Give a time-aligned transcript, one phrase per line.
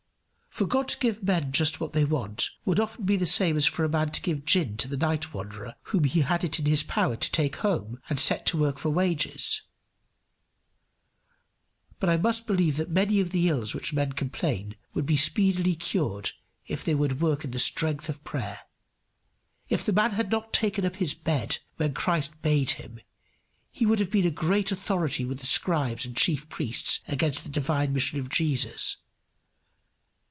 [0.53, 3.65] For God to give men just what they want would often be the same as
[3.65, 6.65] for a man to give gin to the night wanderer whom he had it in
[6.65, 9.61] his power to take home and set to work for wages.
[12.01, 15.15] But I must believe that many of the ills of which men complain would be
[15.15, 16.31] speedily cured
[16.67, 18.59] if they would work in the strength of prayer.
[19.69, 22.99] If the man had not taken up his bed when Christ bade him,
[23.71, 27.49] he would have been a great authority with the scribes and chief priests against the
[27.49, 28.97] divine mission of Jesus.